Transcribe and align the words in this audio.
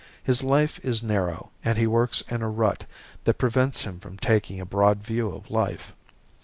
His 0.23 0.41
life 0.41 0.79
is 0.83 1.03
narrow 1.03 1.51
and 1.63 1.77
he 1.77 1.85
works 1.85 2.21
in 2.21 2.41
a 2.41 2.49
rut 2.49 2.85
that 3.25 3.37
prevents 3.37 3.83
him 3.83 3.99
from 3.99 4.17
taking 4.17 4.59
a 4.59 4.65
broad 4.65 5.03
view 5.03 5.29
of 5.29 5.51
life. 5.51 5.93